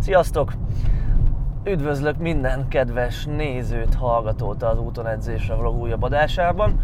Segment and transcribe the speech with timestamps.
[0.00, 0.52] Sziasztok!
[1.64, 6.80] Üdvözlök minden kedves nézőt, hallgatót az Úton Edzésre vlog újabb adásában.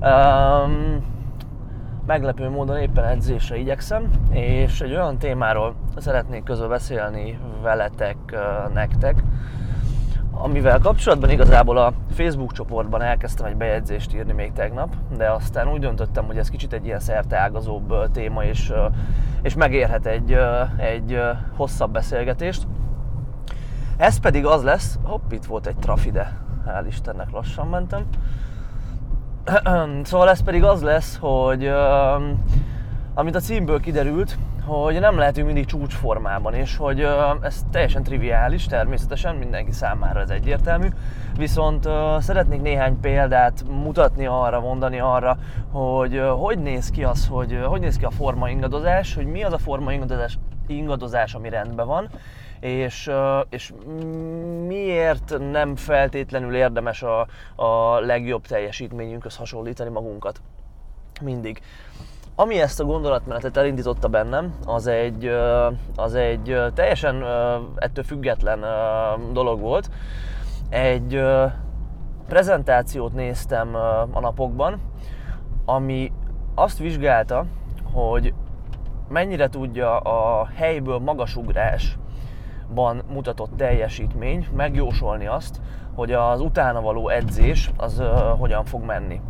[0.00, 1.04] Um,
[2.06, 8.16] meglepő módon éppen edzésre igyekszem, és egy olyan témáról szeretnék közül beszélni veletek,
[8.72, 9.22] nektek,
[10.42, 15.80] amivel kapcsolatban igazából a Facebook csoportban elkezdtem egy bejegyzést írni még tegnap, de aztán úgy
[15.80, 18.72] döntöttem, hogy ez kicsit egy ilyen szerteágazóbb téma, és,
[19.42, 20.36] és megérhet egy,
[20.76, 21.20] egy
[21.56, 22.66] hosszabb beszélgetést.
[23.96, 28.04] Ez pedig az lesz, hopp, itt volt egy trafide, hál' Istennek lassan mentem.
[30.02, 31.72] Szóval ez pedig az lesz, hogy
[33.14, 37.08] amit a címből kiderült, hogy nem lehetünk mindig csúcsformában, és hogy
[37.42, 40.86] ez teljesen triviális, természetesen mindenki számára ez egyértelmű,
[41.36, 41.88] viszont
[42.18, 45.38] szeretnék néhány példát mutatni arra, mondani arra,
[45.70, 49.52] hogy hogy néz ki az, hogy hogy néz ki a forma ingadozás, hogy mi az
[49.52, 52.08] a forma ingadozás, ingadozás ami rendben van,
[52.60, 53.10] és,
[53.48, 53.72] és
[54.66, 60.40] miért nem feltétlenül érdemes a, a legjobb teljesítményünkhöz hasonlítani magunkat
[61.20, 61.62] mindig.
[62.34, 65.26] Ami ezt a gondolatmenetet elindította bennem, az egy,
[65.96, 67.24] az egy teljesen
[67.76, 68.64] ettől független
[69.32, 69.90] dolog volt.
[70.68, 71.22] Egy
[72.28, 73.74] prezentációt néztem
[74.12, 74.80] a napokban,
[75.64, 76.12] ami
[76.54, 77.44] azt vizsgálta,
[77.92, 78.34] hogy
[79.08, 85.60] mennyire tudja a helyből magasugrásban mutatott teljesítmény megjósolni azt,
[85.94, 88.02] hogy az utána való edzés az
[88.38, 89.20] hogyan fog menni.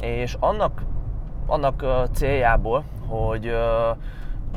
[0.00, 0.82] És annak
[1.46, 3.56] annak céljából, hogy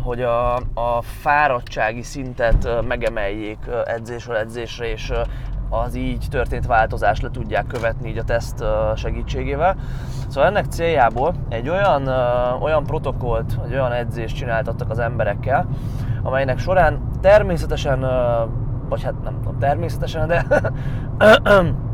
[0.04, 5.12] hogy a, a fáradtsági szintet megemeljék edzésről edzésre, és
[5.70, 8.64] az így történt változást le tudják követni így a teszt
[8.96, 9.76] segítségével.
[10.28, 12.08] Szóval ennek céljából egy olyan,
[12.62, 15.68] olyan protokollt, egy olyan edzést csináltattak az emberekkel,
[16.24, 18.00] amelynek során természetesen,
[18.90, 20.46] vagy hát nem tudom természetesen, de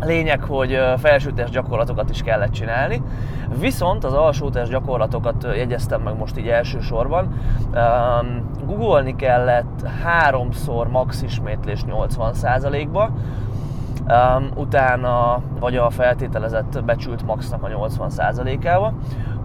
[0.00, 3.02] Lényeg, hogy felsőtest gyakorlatokat is kellett csinálni,
[3.60, 7.40] viszont az alsótest gyakorlatokat jegyeztem meg most így elsősorban.
[8.66, 13.10] Googolni kellett háromszor max ismétlés 80%-ba,
[14.54, 18.92] utána vagy a feltételezett becsült maxnak a 80%-ába,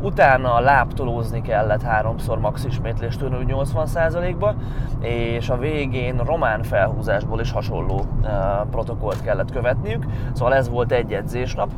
[0.01, 4.55] utána láptolózni kellett háromszor max ismétlést 80%-ba,
[4.99, 8.29] és a végén román felhúzásból is hasonló uh,
[8.71, 11.69] protokollt kellett követniük, szóval ez volt egy edzésnap,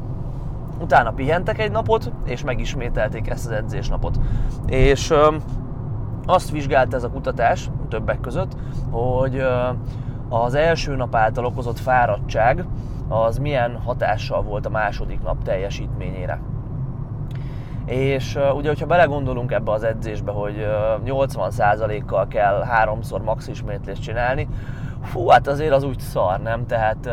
[0.81, 4.19] utána pihentek egy napot, és megismételték ezt az edzésnapot.
[4.65, 5.33] És uh,
[6.25, 8.55] azt vizsgált ez a kutatás többek között,
[8.91, 9.77] hogy uh,
[10.41, 12.65] az első nap által okozott fáradtság
[13.07, 16.39] az milyen hatással volt a második nap teljesítményére.
[17.85, 20.55] És ugye, hogyha belegondolunk ebbe az edzésbe, hogy
[21.05, 24.47] uh, 80%-kal kell háromszor max ismétlést csinálni,
[25.03, 26.65] fú, hát azért az úgy szar, nem?
[26.65, 27.09] Tehát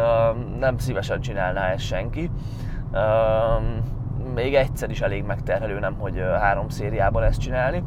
[0.58, 2.31] nem szívesen csinálná ezt senki.
[4.34, 7.82] Még egyszer is elég megterhelő, nem, hogy három szériában ezt csinálni.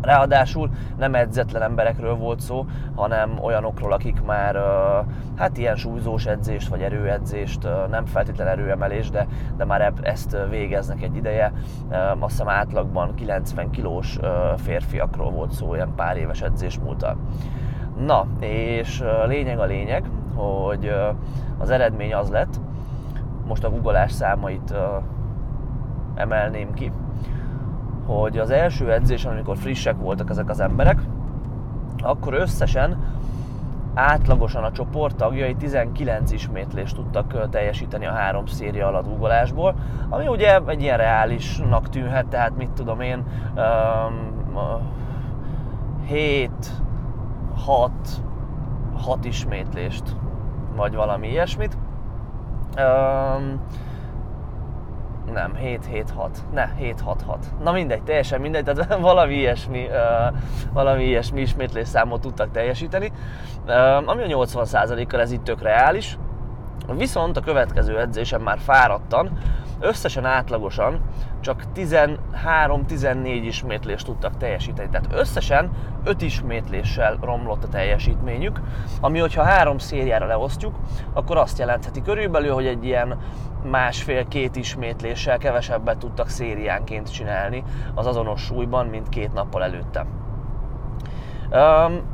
[0.00, 4.56] Ráadásul nem edzetlen emberekről volt szó, hanem olyanokról, akik már
[5.36, 11.16] hát ilyen súlyzós edzést vagy erőedzést, nem feltétlen erőemelés, de, de már ezt végeznek egy
[11.16, 11.52] ideje.
[12.18, 14.18] Azt hiszem átlagban 90 kilós
[14.56, 17.16] férfiakról volt szó, ilyen pár éves edzés múltal.
[18.06, 20.92] Na, és lényeg a lényeg, hogy
[21.58, 22.60] az eredmény az lett,
[23.46, 24.74] most a googolás számait
[26.14, 26.92] emelném ki,
[28.18, 31.00] hogy az első edzésen, amikor frissek voltak ezek az emberek,
[32.02, 32.98] akkor összesen
[33.94, 39.74] átlagosan a csoport tagjai 19 ismétlést tudtak teljesíteni a három széria alatt ugolásból,
[40.08, 43.24] ami ugye egy ilyen reálisnak tűnhet, tehát mit tudom én,
[46.06, 46.50] 7,
[47.64, 47.90] 6,
[48.96, 50.16] 6 ismétlést,
[50.76, 51.76] vagy valami ilyesmit.
[52.78, 53.60] Um,
[55.32, 56.30] nem, 7-7-6.
[56.52, 57.36] Ne, 7-6-6.
[57.62, 60.36] Na mindegy, teljesen mindegy, tehát valami ilyesmi, uh,
[60.72, 63.12] valami ilyesmi ismétlés számot tudtak teljesíteni,
[63.66, 66.18] uh, ami a 80%-kal ez itt tök reális.
[66.96, 69.38] Viszont a következő edzésen már fáradtan,
[69.80, 71.00] összesen átlagosan
[71.40, 74.88] csak 13-14 ismétlést tudtak teljesíteni.
[74.88, 75.70] Tehát összesen
[76.04, 78.60] 5 ismétléssel romlott a teljesítményük,
[79.00, 80.74] ami hogyha három szériára leosztjuk,
[81.12, 83.18] akkor azt jelentheti körülbelül, hogy egy ilyen
[83.70, 90.06] másfél-két ismétléssel kevesebbet tudtak szériánként csinálni az azonos súlyban, mint két nappal előtte.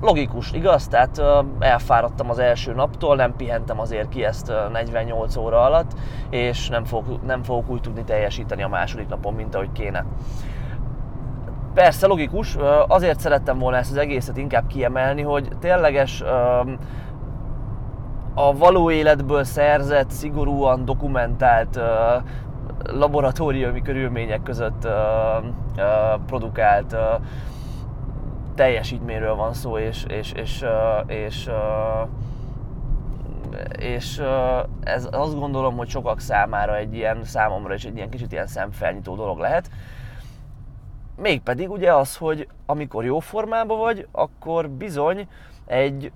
[0.00, 0.88] Logikus, igaz?
[0.88, 1.22] Tehát
[1.58, 5.90] elfáradtam az első naptól, nem pihentem azért ki ezt 48 óra alatt,
[6.30, 10.04] és nem fogok, nem fogok úgy tudni teljesíteni a második napon, mint ahogy kéne.
[11.74, 12.56] persze logikus,
[12.88, 16.22] azért szerettem volna ezt az egészet inkább kiemelni, hogy tényleges
[18.34, 21.80] a való életből szerzett, szigorúan dokumentált
[22.92, 24.88] laboratóriumi körülmények között
[26.26, 26.96] produkált
[28.56, 30.64] teljesítményről van szó, és, és, és,
[31.06, 31.50] és,
[33.78, 34.22] és
[34.80, 39.14] ez azt gondolom, hogy sokak számára egy ilyen, számomra is egy ilyen kicsit ilyen szemfelnyitó
[39.14, 39.70] dolog lehet.
[41.16, 45.28] Mégpedig ugye az, hogy amikor jó formában vagy, akkor bizony
[45.66, 46.12] egy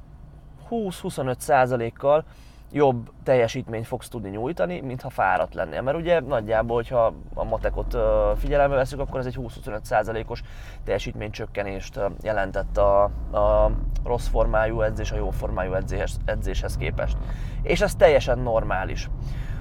[0.71, 2.25] 20-25 százalékkal
[2.73, 5.83] jobb teljesítményt fogsz tudni nyújtani, mintha fáradt lennél.
[5.83, 7.97] Mert ugye nagyjából, hogyha a matekot
[8.37, 10.43] figyelembe veszük, akkor ez egy 20-25%-os
[10.85, 13.03] teljesítménycsökkenést jelentett a,
[13.33, 13.71] a
[14.05, 17.17] rossz formájú edzés a jó formájú edzéshez, edzéshez képest.
[17.63, 19.11] És ez teljesen normális.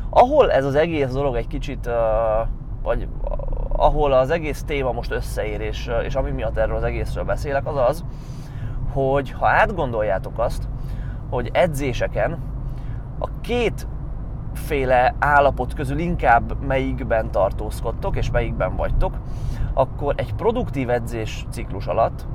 [0.10, 1.90] Ahol ez az egész dolog egy kicsit,
[2.84, 3.08] vagy
[3.72, 7.76] ahol az egész téma most összeér, és, és ami miatt erről az egészről beszélek, az
[7.76, 8.04] az,
[8.94, 10.68] hogy ha átgondoljátok azt,
[11.30, 12.38] hogy edzéseken
[13.50, 13.88] két
[14.54, 19.14] féle állapot közül inkább melyikben tartózkodtok és melyikben vagytok,
[19.74, 22.26] akkor egy produktív edzés ciklus alatt,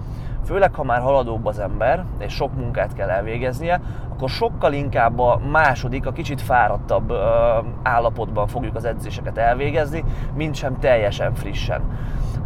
[0.44, 3.80] főleg ha már haladóbb az ember, és sok munkát kell elvégeznie,
[4.12, 7.16] akkor sokkal inkább a második, a kicsit fáradtabb ö,
[7.82, 11.82] állapotban fogjuk az edzéseket elvégezni, mint sem teljesen frissen.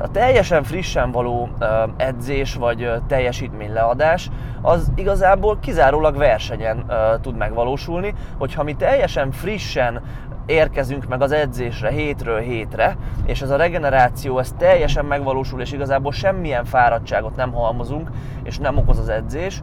[0.00, 1.48] A teljesen frissen való
[1.96, 4.30] edzés vagy teljesítményleadás
[4.62, 10.02] az igazából kizárólag versenyen tud megvalósulni, hogyha mi teljesen frissen
[10.46, 16.12] érkezünk meg az edzésre hétről hétre, és ez a regeneráció ez teljesen megvalósul, és igazából
[16.12, 18.10] semmilyen fáradtságot nem halmozunk,
[18.42, 19.62] és nem okoz az edzés,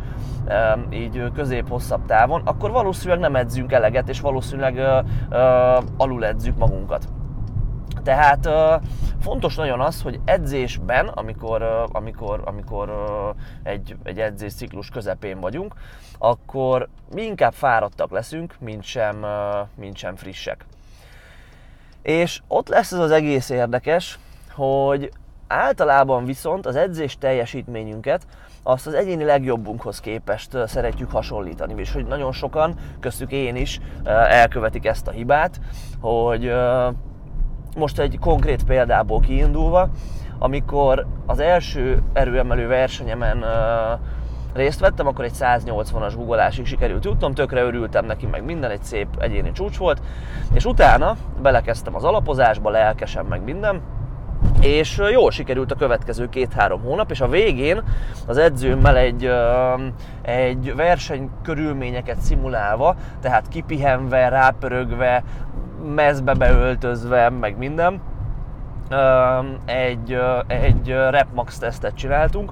[0.89, 4.79] így közép-hosszabb távon, akkor valószínűleg nem edzünk eleget, és valószínűleg
[5.97, 7.07] alul edzük magunkat.
[8.05, 8.49] Tehát
[9.21, 12.91] fontos nagyon az, hogy edzésben, amikor, amikor, amikor
[13.63, 15.73] egy, egy edzés ciklus közepén vagyunk,
[16.17, 19.25] akkor mi inkább fáradtak leszünk, mint sem,
[19.75, 20.65] mint sem frissek.
[22.01, 24.19] És ott lesz ez az egész érdekes,
[24.53, 25.11] hogy
[25.47, 28.27] általában viszont az edzés teljesítményünket
[28.63, 33.79] azt az egyéni legjobbunkhoz képest szeretjük hasonlítani, és hogy nagyon sokan, köztük én is
[34.29, 35.59] elkövetik ezt a hibát,
[35.99, 36.53] hogy
[37.75, 39.89] most egy konkrét példából kiindulva,
[40.39, 43.45] amikor az első erőemelő versenyemen
[44.53, 49.07] részt vettem, akkor egy 180-as guggolásig sikerült jutnom, tökre örültem neki, meg minden, egy szép
[49.19, 50.01] egyéni csúcs volt,
[50.53, 53.81] és utána belekezdtem az alapozásba, lelkesen, meg minden,
[54.61, 57.83] és jól sikerült a következő két-három hónap, és a végén
[58.27, 59.31] az edzőmmel egy,
[60.21, 65.23] egy verseny körülményeket szimulálva, tehát kipihenve, rápörögve,
[65.93, 68.01] mezbe beöltözve, meg minden,
[69.65, 72.51] egy, egy Repmax tesztet csináltunk,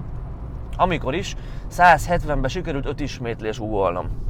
[0.78, 1.36] amikor is
[1.72, 4.22] 170-ben sikerült 5 ismétlés ugolnom.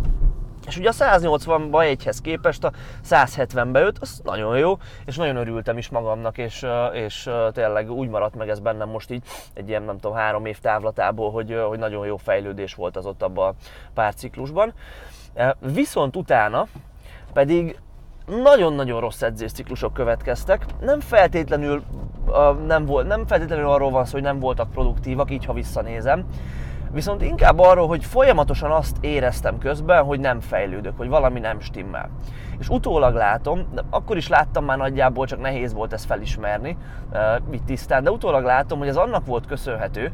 [0.65, 2.71] És ugye a 180-ba egyhez képest a
[3.09, 8.35] 170-be 5, az nagyon jó, és nagyon örültem is magamnak, és, és tényleg úgy maradt
[8.35, 9.23] meg ez bennem most így
[9.53, 13.23] egy ilyen, nem tudom, három év távlatából, hogy, hogy nagyon jó fejlődés volt az ott
[13.23, 13.55] abban a
[13.93, 14.73] pár ciklusban.
[15.59, 16.67] Viszont utána
[17.33, 17.79] pedig
[18.25, 20.65] nagyon-nagyon rossz edzésciklusok következtek.
[20.81, 21.83] Nem feltétlenül,
[22.67, 26.25] nem, volt, nem feltétlenül arról van szó, hogy nem voltak produktívak, így ha visszanézem,
[26.91, 32.09] viszont inkább arról, hogy folyamatosan azt éreztem közben, hogy nem fejlődök, hogy valami nem stimmel.
[32.59, 36.77] És utólag látom, de akkor is láttam már nagyjából, csak nehéz volt ezt felismerni,
[37.11, 40.11] uh, tisztán, de utólag látom, hogy ez annak volt köszönhető,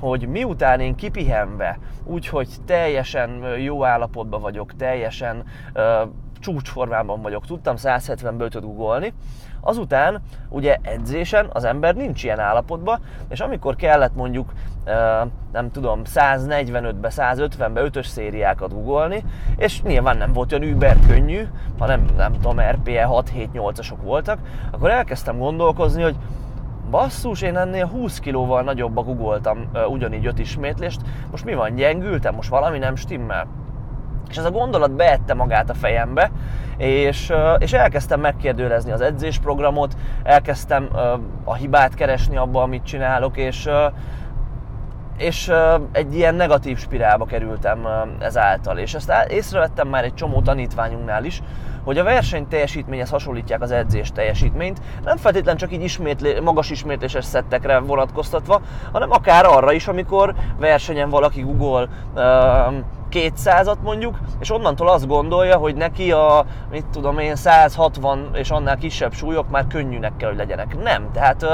[0.00, 5.44] hogy miután én kipihenve, úgyhogy teljesen jó állapotban vagyok, teljesen
[6.38, 9.12] csúcsformában vagyok, tudtam 170-ből ugolni,
[9.60, 14.52] azután ugye edzésen az ember nincs ilyen állapotban, és amikor kellett mondjuk
[15.52, 19.24] nem tudom 145-be, 150-be 5-ös szériákat ugolni,
[19.56, 21.46] és nyilván nem volt olyan über könnyű,
[21.78, 24.38] hanem nem tudom RPE 6-7-8-asok voltak,
[24.70, 26.16] akkor elkezdtem gondolkozni, hogy
[26.90, 32.50] basszus, én ennél 20 kilóval nagyobbak ugoltam ugyanígy 5 ismétlést, most mi van, gyengültem, most
[32.50, 33.46] valami nem stimmel?
[34.28, 36.30] És ez a gondolat beette magát a fejembe,
[36.76, 40.88] és, és elkezdtem megkérdőlezni az edzésprogramot, elkezdtem
[41.44, 43.68] a hibát keresni abban, amit csinálok, és,
[45.16, 45.52] és
[45.92, 47.86] egy ilyen negatív spirálba kerültem
[48.18, 48.78] ezáltal.
[48.78, 51.42] És ezt észrevettem már egy csomó tanítványunknál is,
[51.84, 57.24] hogy a verseny teljesítményhez hasonlítják az edzés teljesítményt, nem feltétlen csak így ismétlé, magas ismétléses
[57.24, 58.60] szettekre vonatkoztatva,
[58.92, 61.88] hanem akár arra is, amikor versenyen valaki Google
[63.12, 68.76] 200-at mondjuk, és onnantól azt gondolja, hogy neki a, mit tudom én, 160 és annál
[68.76, 70.82] kisebb súlyok már könnyűnek kell, hogy legyenek.
[70.82, 71.10] Nem.
[71.12, 71.46] Tehát,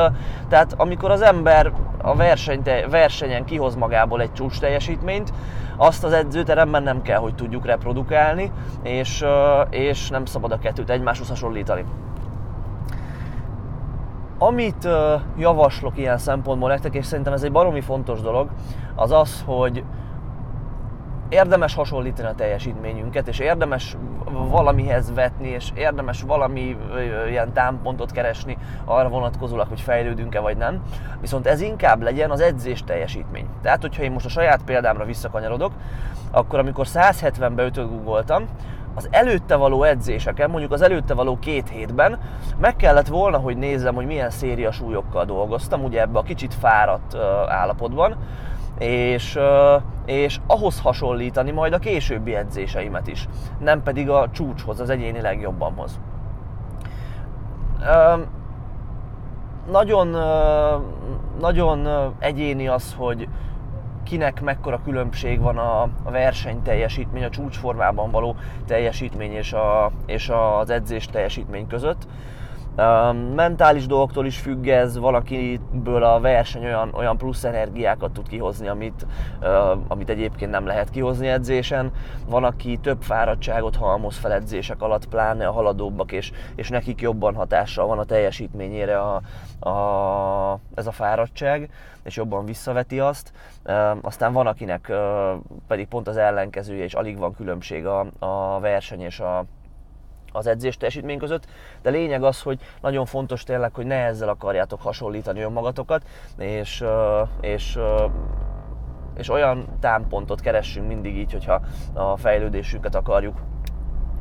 [0.48, 5.32] tehát amikor az ember a verseny, versenyen kihoz magából egy csúcs teljesítményt,
[5.76, 9.24] azt az edzőteremben nem kell, hogy tudjuk reprodukálni, és,
[9.70, 11.84] és nem szabad a kettőt egymáshoz hasonlítani.
[14.38, 14.88] Amit
[15.38, 18.48] javaslok ilyen szempontból nektek, és szerintem ez egy baromi fontos dolog,
[18.94, 19.84] az az, hogy
[21.34, 23.96] érdemes hasonlítani a teljesítményünket, és érdemes
[24.50, 26.76] valamihez vetni, és érdemes valami
[27.28, 30.82] ilyen támpontot keresni arra vonatkozólag, hogy fejlődünk-e vagy nem.
[31.20, 33.46] Viszont ez inkább legyen az edzés teljesítmény.
[33.62, 35.72] Tehát, hogyha én most a saját példámra visszakanyarodok,
[36.30, 38.44] akkor amikor 170-be 5 googoltam,
[38.94, 42.18] az előtte való edzéseken, mondjuk az előtte való két hétben
[42.60, 47.14] meg kellett volna, hogy nézzem, hogy milyen széria súlyokkal dolgoztam, ugye ebbe a kicsit fáradt
[47.48, 48.16] állapotban,
[48.78, 49.38] és,
[50.04, 53.28] és ahhoz hasonlítani majd a későbbi edzéseimet is,
[53.58, 56.00] nem pedig a csúcshoz, az egyéni legjobbamhoz.
[59.70, 60.08] Nagyon,
[61.40, 61.88] nagyon
[62.18, 63.28] egyéni az, hogy
[64.02, 70.30] kinek mekkora különbség van a, a verseny teljesítmény, a csúcsformában való teljesítmény és, a, és
[70.60, 72.06] az edzés teljesítmény között.
[73.34, 79.06] Mentális dolgoktól is függ ez, valakiből a verseny olyan, olyan plusz energiákat tud kihozni, amit,
[79.88, 81.92] amit egyébként nem lehet kihozni edzésen.
[82.28, 87.34] Van, aki több fáradtságot halmoz fel edzések alatt, pláne a haladóbbak, és, és nekik jobban
[87.34, 89.20] hatással van a teljesítményére a,
[89.68, 91.70] a, ez a fáradtság,
[92.02, 93.32] és jobban visszaveti azt.
[94.00, 94.92] Aztán van, akinek
[95.68, 99.44] pedig pont az ellenkezője, és alig van különbség a, a verseny és a,
[100.34, 101.46] az edzés teljesítmény között,
[101.82, 106.02] de lényeg az, hogy nagyon fontos tényleg, hogy ne ezzel akarjátok hasonlítani önmagatokat,
[106.38, 106.84] és,
[107.40, 107.78] és
[109.16, 111.60] és olyan támpontot keressünk mindig így, hogyha
[111.92, 113.38] a fejlődésünket akarjuk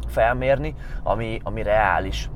[0.08, 2.30] felmérni, ami, ami reális.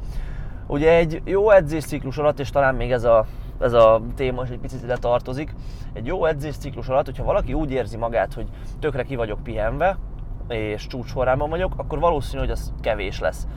[0.68, 3.26] Ugye egy jó edzésciklus alatt, és talán még ez a,
[3.60, 5.54] ez a téma is egy picit ide tartozik,
[5.94, 8.48] egy jó edzésciklus alatt, hogyha valaki úgy érzi magát, hogy
[8.80, 9.98] tökre ki vagyok pihenve,
[10.48, 13.48] és csúcsforrában vagyok, akkor valószínű, hogy az kevés lesz.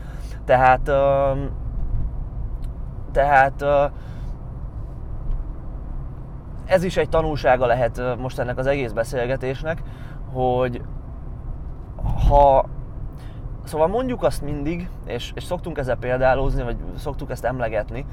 [0.45, 0.91] Tehát,
[3.13, 3.65] tehát
[6.67, 9.83] ez is egy tanulsága lehet most ennek az egész beszélgetésnek,
[10.33, 10.83] hogy
[12.29, 12.65] ha
[13.65, 18.07] Szóval mondjuk azt mindig, és, és szoktunk ezzel példálózni, vagy szoktuk ezt emlegetni,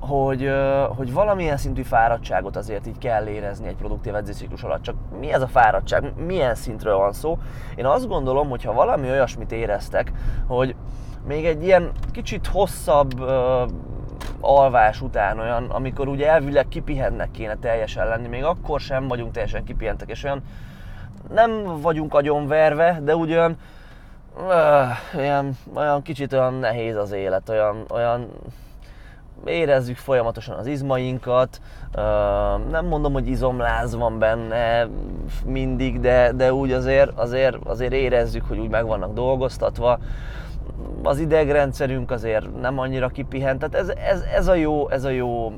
[0.00, 0.50] hogy,
[0.96, 4.82] hogy valamilyen szintű fáradtságot azért így kell érezni egy produktív edzésciklus alatt.
[4.82, 6.12] Csak mi ez a fáradtság?
[6.26, 7.38] Milyen szintről van szó?
[7.74, 10.12] Én azt gondolom, hogy ha valami olyasmit éreztek,
[10.46, 10.74] hogy
[11.26, 13.20] még egy ilyen kicsit hosszabb
[14.40, 19.64] alvás után olyan, amikor ugye elvileg kipihennek kéne teljesen lenni, még akkor sem vagyunk teljesen
[19.64, 20.42] kipihentek, és olyan
[21.32, 23.56] nem vagyunk agyonverve, de ugyan
[24.36, 28.28] uh, olyan, olyan kicsit olyan nehéz az élet, olyan, olyan
[29.44, 31.60] érezzük folyamatosan az izmainkat,
[32.70, 34.88] nem mondom, hogy izomláz van benne
[35.44, 39.98] mindig, de, de úgy azért, azért, azért érezzük, hogy úgy meg vannak dolgoztatva,
[41.02, 45.52] az idegrendszerünk azért nem annyira kipihent, tehát ez, ez, ez a jó, ez a jó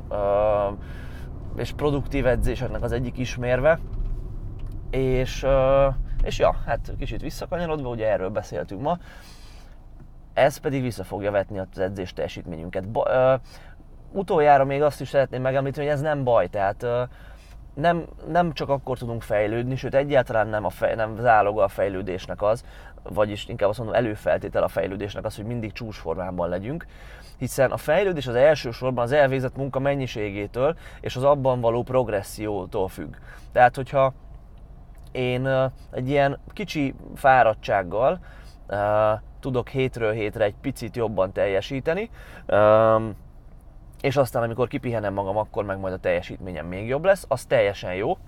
[1.57, 3.79] és produktív edzéseknek az egyik ismérve,
[4.91, 5.47] és,
[6.23, 8.99] és ja, hát kicsit visszakanyarodva, ugye erről beszéltünk ma,
[10.39, 12.89] ez pedig vissza fogja vetni az edzés teljesítményünket.
[12.89, 13.35] Ba, ö,
[14.13, 17.03] utoljára még azt is szeretném megemlíteni, hogy ez nem baj, tehát ö,
[17.75, 22.43] nem, nem csak akkor tudunk fejlődni, sőt egyáltalán nem, a fej, nem záloga a fejlődésnek
[22.43, 22.65] az,
[23.03, 26.87] vagyis inkább azt mondom előfeltétel a fejlődésnek az, hogy mindig csúcsformában legyünk,
[27.37, 33.15] hiszen a fejlődés az elsősorban az elvégzett munka mennyiségétől és az abban való progressziótól függ.
[33.53, 34.13] Tehát, hogyha
[35.13, 35.49] én
[35.91, 38.21] egy ilyen kicsi fáradtsággal
[39.41, 42.11] tudok hétről hétre egy picit jobban teljesíteni,
[44.01, 47.95] és aztán amikor kipihenem magam, akkor meg majd a teljesítményem még jobb lesz, az teljesen
[47.95, 48.19] jó.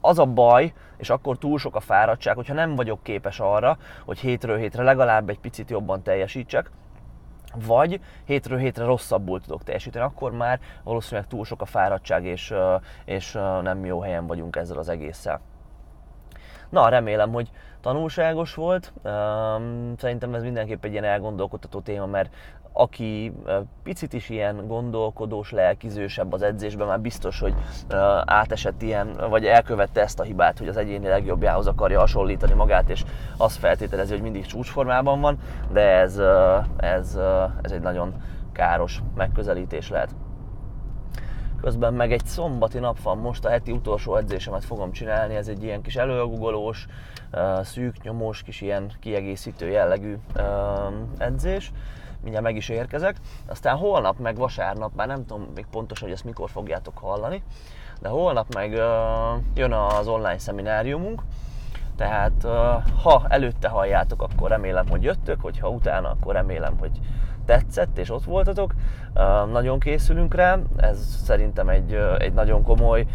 [0.00, 4.18] Az a baj, és akkor túl sok a fáradtság, hogyha nem vagyok képes arra, hogy
[4.18, 6.70] hétről hétre legalább egy picit jobban teljesítsek,
[7.66, 12.54] vagy hétről hétre rosszabbul tudok teljesíteni, akkor már valószínűleg túl sok a fáradtság, és,
[13.04, 15.40] és nem jó helyen vagyunk ezzel az egésszel.
[16.68, 18.92] Na, remélem, hogy tanulságos volt.
[19.96, 22.34] Szerintem ez mindenképp egy ilyen elgondolkodtató téma, mert
[22.72, 23.32] aki
[23.82, 27.54] picit is ilyen gondolkodós, lelkizősebb az edzésben, már biztos, hogy
[28.24, 33.04] átesett ilyen, vagy elkövette ezt a hibát, hogy az egyéni legjobbjához akarja hasonlítani magát, és
[33.36, 35.38] azt feltételezi, hogy mindig csúcsformában van,
[35.72, 36.20] de ez,
[36.76, 37.18] ez,
[37.62, 38.14] ez egy nagyon
[38.52, 40.14] káros megközelítés lehet.
[41.60, 45.62] Közben meg egy szombati nap van most, a heti utolsó edzésemet fogom csinálni, ez egy
[45.62, 46.86] ilyen kis előgugolós,
[47.62, 50.16] szűk nyomós, kis ilyen kiegészítő jellegű
[51.18, 51.72] edzés
[52.20, 53.16] mindjárt meg is érkezek.
[53.46, 57.42] Aztán holnap meg vasárnap, már nem tudom még pontosan, hogy ezt mikor fogjátok hallani,
[58.00, 61.22] de holnap meg uh, jön az online szemináriumunk,
[61.96, 62.46] tehát
[63.02, 66.90] ha előtte halljátok, akkor remélem, hogy jöttök, hogyha utána, akkor remélem, hogy
[67.48, 68.74] tetszett és ott voltatok.
[69.52, 73.06] Nagyon készülünk rá, ez szerintem egy, egy nagyon komoly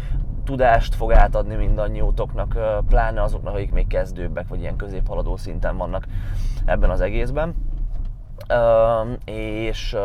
[0.44, 6.06] tudást fog átadni mindannyiótoknak, pláne azoknak, akik még kezdőbbek, vagy ilyen középhaladó szinten vannak
[6.64, 7.54] ebben az egészben.
[9.24, 9.96] És,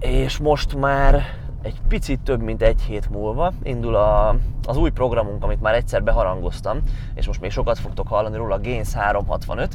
[0.00, 1.22] és most már
[1.62, 6.02] egy picit több mint egy hét múlva indul a, az új programunk, amit már egyszer
[6.02, 6.78] beharangoztam,
[7.14, 9.74] és most még sokat fogtok hallani róla, a Gains 365,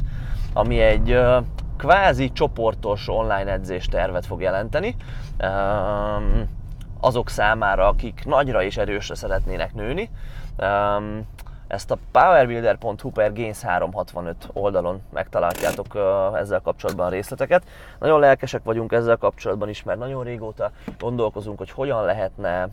[0.52, 1.18] ami egy
[1.78, 4.96] kvázi csoportos online edzés tervet fog jelenteni.
[5.42, 6.56] Um,
[7.00, 10.10] azok számára, akik nagyra és erősre szeretnének nőni.
[10.58, 11.26] Um,
[11.68, 15.86] ezt a powerbuilder.hu per Gains 365 oldalon megtaláljátok
[16.34, 17.64] ezzel kapcsolatban a részleteket.
[17.98, 22.68] Nagyon lelkesek vagyunk ezzel kapcsolatban is, mert nagyon régóta gondolkozunk, hogy hogyan lehetne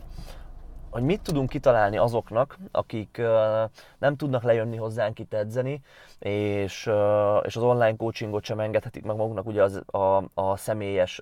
[0.96, 3.22] hogy mit tudunk kitalálni azoknak, akik
[3.98, 5.82] nem tudnak lejönni hozzánk itt edzeni,
[6.18, 6.90] és,
[7.42, 11.20] és az online coachingot sem engedhetik meg maguknak ugye az, a, a személyes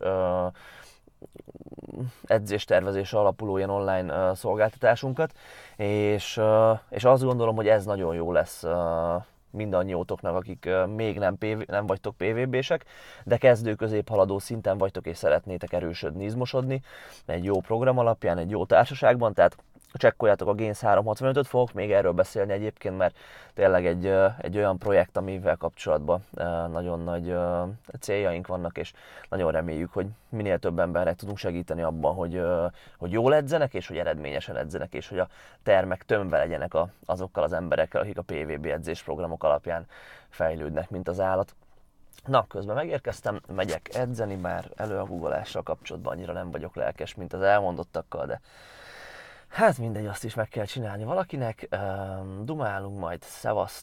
[2.25, 5.33] edzéstervezésre alapuló ilyen online szolgáltatásunkat,
[5.77, 6.41] és,
[6.89, 8.65] és azt gondolom, hogy ez nagyon jó lesz
[9.55, 12.85] mindannyiótoknak, akik még nem, PV, nem vagytok PVB-sek,
[13.25, 16.83] de kezdő középhaladó szinten vagytok és szeretnétek erősödni, izmosodni
[17.27, 19.57] egy jó program alapján, egy jó társaságban, tehát
[19.99, 23.17] csekkoljátok a Gains 365-öt, fogok még erről beszélni egyébként, mert
[23.55, 24.07] tényleg egy,
[24.39, 26.25] egy olyan projekt, amivel kapcsolatban
[26.73, 27.37] nagyon nagy
[28.01, 28.93] céljaink vannak, és
[29.29, 32.43] nagyon reméljük, hogy minél több embernek tudunk segíteni abban, hogy,
[32.99, 35.29] hogy jól edzenek, és hogy eredményesen edzenek, és hogy a
[35.63, 36.73] termek tömve legyenek
[37.07, 39.87] azokkal az emberekkel, akik a PVB edzésprogramok alapján
[40.29, 41.55] fejlődnek, mint az állat.
[42.27, 44.71] Na, közben megérkeztem, megyek edzeni, bár
[45.55, 48.41] a kapcsolatban annyira nem vagyok lelkes, mint az elmondottakkal, de
[49.55, 51.69] Hát mindegy, azt is meg kell csinálni valakinek.
[52.43, 53.73] Dumálunk majd, szevasztok!